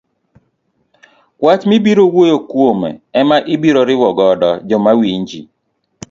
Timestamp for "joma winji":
4.69-5.39